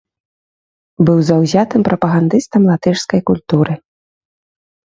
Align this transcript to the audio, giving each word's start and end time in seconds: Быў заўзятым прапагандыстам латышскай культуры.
Быў 1.09 1.19
заўзятым 1.29 1.81
прапагандыстам 1.89 2.61
латышскай 2.71 3.21
культуры. 3.31 3.73